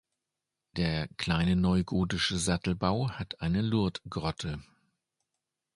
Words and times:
Der 0.77 1.07
kleine 1.17 1.55
neugotische 1.55 2.39
Satteldachbau 2.39 3.11
hat 3.11 3.39
eine 3.39 3.61
Lourdesgrotte. 3.61 4.59